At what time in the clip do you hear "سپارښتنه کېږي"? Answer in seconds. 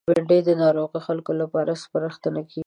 1.83-2.59